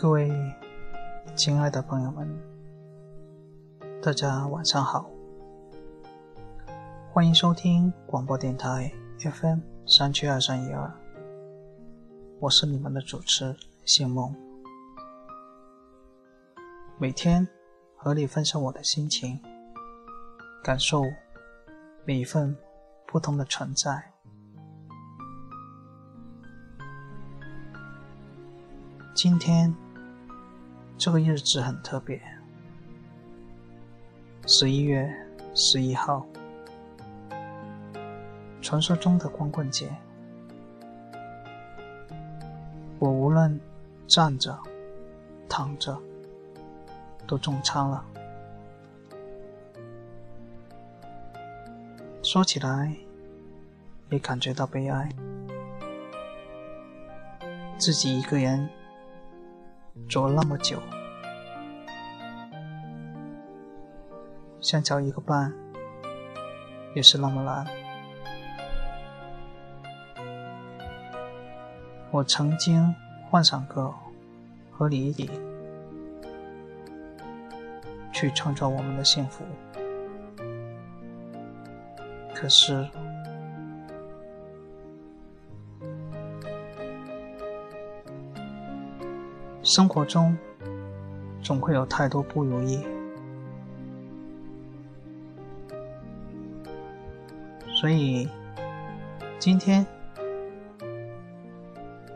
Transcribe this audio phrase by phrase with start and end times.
[0.00, 0.30] 各位
[1.34, 2.24] 亲爱的朋友们，
[4.00, 5.10] 大家晚上好，
[7.12, 10.88] 欢迎收听广播电台 FM 三七二三一二，
[12.38, 14.32] 我是你们的主持谢梦，
[16.96, 17.48] 每天
[17.96, 19.42] 和你分享我的心情，
[20.62, 21.02] 感受
[22.04, 22.56] 每一份
[23.04, 24.12] 不同的存在。
[29.12, 29.74] 今天
[30.98, 32.20] 这个日子很特别，
[34.48, 35.08] 十一月
[35.54, 36.26] 十一号，
[38.60, 39.88] 传说中的光棍节。
[42.98, 43.60] 我无论
[44.08, 44.58] 站着、
[45.48, 45.96] 躺着，
[47.28, 48.04] 都中枪了。
[52.24, 52.92] 说起来，
[54.10, 55.08] 也感觉到悲哀，
[57.78, 58.68] 自己一个人。
[60.08, 60.78] 走了那么久，
[64.60, 65.52] 想找一个伴，
[66.94, 67.66] 也是那么难。
[72.10, 72.94] 我曾经
[73.28, 73.94] 幻想过
[74.72, 75.30] 和你一起
[78.12, 79.44] 去创造我们的幸福，
[82.34, 82.88] 可是。
[89.62, 90.36] 生活中
[91.42, 92.84] 总会有太多不如意，
[97.74, 98.28] 所以
[99.38, 99.84] 今天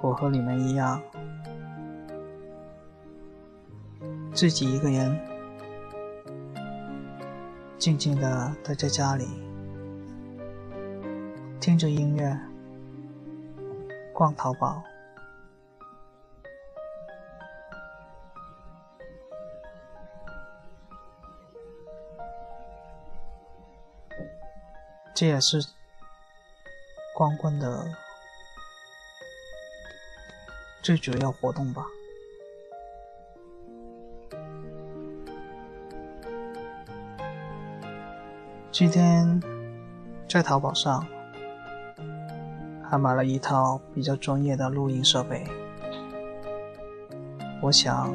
[0.00, 1.00] 我和你们一样，
[4.32, 5.16] 自己一个人
[7.78, 9.24] 静静的待在家里，
[11.60, 12.38] 听着音乐，
[14.12, 14.82] 逛淘宝。
[25.18, 25.66] 这也是
[27.14, 27.86] 光棍的
[30.82, 31.86] 最主要活动吧。
[38.70, 39.40] 今天
[40.28, 41.06] 在淘宝上
[42.84, 45.46] 还买了一套比较专业的录音设备，
[47.62, 48.14] 我想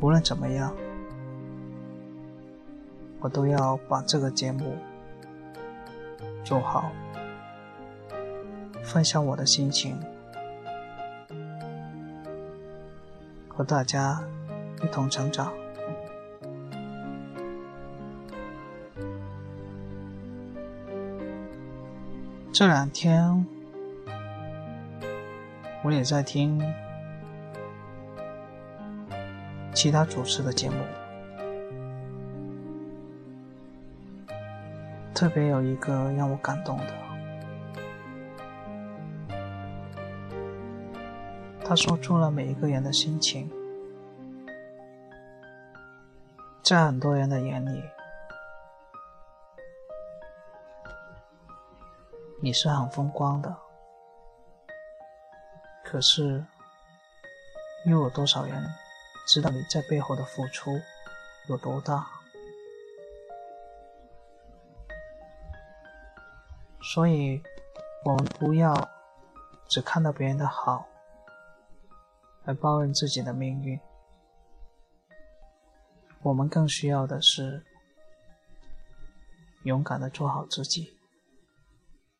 [0.00, 0.72] 无论怎么样。
[3.20, 4.76] 我都要把这个节目
[6.44, 6.90] 做好，
[8.84, 9.98] 分享我的心情，
[13.48, 14.22] 和大家
[14.82, 15.52] 一同成长。
[22.52, 23.44] 这两天
[25.82, 26.62] 我也在听
[29.74, 30.76] 其他主持的节目。
[35.16, 36.92] 特别有一个让我感动的，
[41.64, 43.50] 他说出了每一个人的心情，
[46.62, 47.82] 在很多人的眼里，
[52.42, 53.56] 你是很风光的，
[55.82, 56.44] 可是
[57.86, 58.62] 又有多少人
[59.26, 60.78] 知道你在背后的付出
[61.48, 62.06] 有多大？
[66.96, 67.42] 所以，
[68.06, 68.74] 我们不要
[69.68, 70.88] 只看到别人的好，
[72.46, 73.78] 而抱怨自己的命运。
[76.22, 77.62] 我们更需要的是
[79.64, 80.96] 勇敢的做好自己，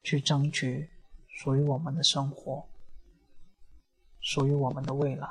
[0.02, 0.90] 去争取
[1.26, 2.68] 属于我们的生活，
[4.20, 5.26] 属于我们的未来。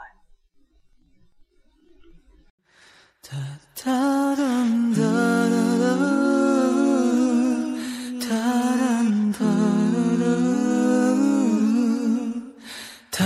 [13.18, 13.24] The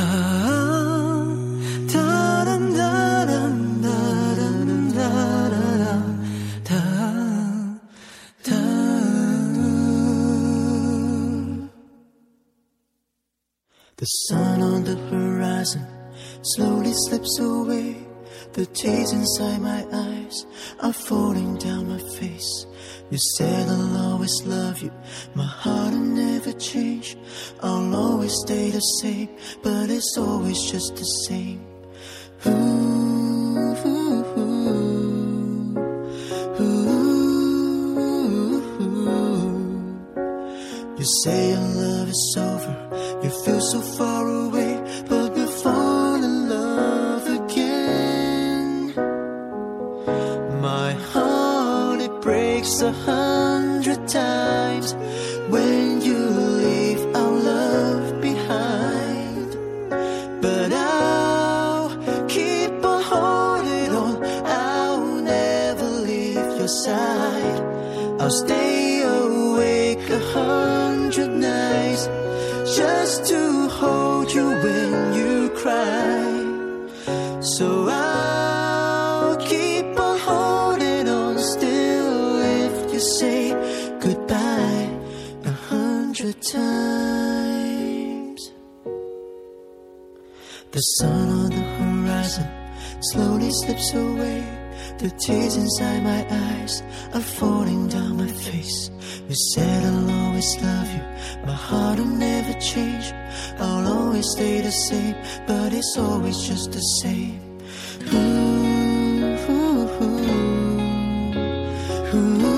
[14.27, 15.88] sun on the horizon
[16.44, 18.06] slowly slips away.
[18.53, 20.45] The tears inside my eyes
[20.81, 22.68] are falling down my face.
[23.09, 24.92] You said I'll always love you,
[25.33, 27.18] my heart will never change.
[27.63, 27.79] I'll
[28.30, 29.30] always stay the same,
[29.64, 31.66] but it's always just the same.
[32.46, 32.52] Ooh,
[33.86, 35.76] ooh, ooh,
[40.98, 42.76] you say your love is over,
[43.24, 48.94] you feel so far away, but we fall in love again.
[50.62, 53.29] My heart, it breaks a heart.
[72.80, 76.22] Just to hold you when you cry.
[77.58, 82.18] So I'll keep on holding on still
[82.64, 83.42] if you say
[84.06, 84.88] goodbye
[85.52, 88.42] a hundred times.
[90.76, 92.48] The sun on the horizon
[93.12, 94.42] slowly slips away.
[95.00, 96.81] The tears inside my eyes
[97.16, 98.90] are falling down my face.
[99.30, 101.04] You said I'll always love you.
[101.46, 102.00] My heart
[102.74, 103.07] change.
[103.60, 105.16] I'll always stay the same,
[105.48, 107.39] but it's always just the same.
[108.13, 108.18] Ooh,
[109.54, 110.19] ooh, ooh,
[112.13, 112.50] ooh.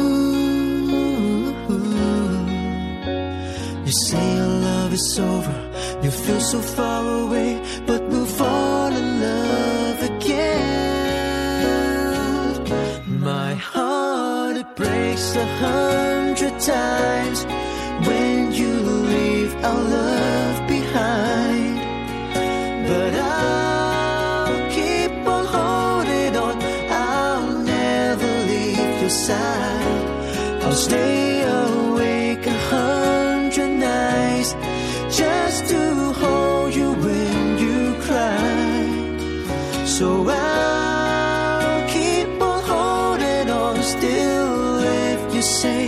[3.86, 5.56] You say our love is over.
[6.04, 7.52] You feel so far away,
[7.86, 10.82] but we'll fall in love again.
[13.32, 17.40] My heart it breaks a hundred times
[18.08, 18.41] when
[30.86, 34.52] stay awake a hundred nights
[35.22, 35.82] just to
[36.22, 39.86] hold you when you cry.
[39.86, 44.80] So I'll keep on holding on still
[45.10, 45.84] if you say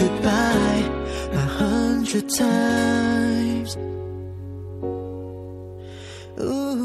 [0.00, 0.84] goodbye
[1.42, 3.70] a hundred times.
[6.40, 6.76] Ooh.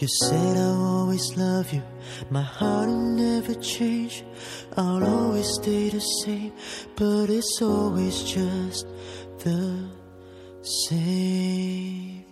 [0.00, 1.82] You said I'll always love you.
[2.30, 4.24] My heart will never change.
[4.76, 6.52] I'll always stay the same,
[6.96, 8.86] but it's always just
[9.38, 9.88] the
[10.62, 12.25] same.